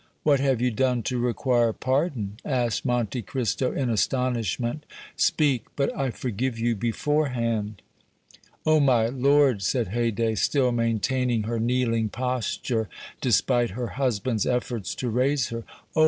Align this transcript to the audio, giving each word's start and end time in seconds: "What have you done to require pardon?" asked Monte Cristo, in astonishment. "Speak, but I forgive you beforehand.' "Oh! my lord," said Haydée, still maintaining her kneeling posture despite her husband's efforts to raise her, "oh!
"What 0.23 0.39
have 0.39 0.59
you 0.63 0.71
done 0.71 1.03
to 1.03 1.19
require 1.19 1.71
pardon?" 1.73 2.37
asked 2.43 2.83
Monte 2.85 3.21
Cristo, 3.21 3.71
in 3.71 3.87
astonishment. 3.91 4.83
"Speak, 5.15 5.65
but 5.75 5.95
I 5.95 6.09
forgive 6.09 6.57
you 6.57 6.75
beforehand.' 6.75 7.83
"Oh! 8.65 8.79
my 8.79 9.09
lord," 9.09 9.61
said 9.61 9.89
Haydée, 9.89 10.39
still 10.39 10.71
maintaining 10.71 11.43
her 11.43 11.59
kneeling 11.59 12.09
posture 12.09 12.89
despite 13.21 13.69
her 13.77 13.89
husband's 13.89 14.47
efforts 14.47 14.95
to 14.95 15.07
raise 15.11 15.49
her, 15.49 15.65
"oh! 15.95 15.99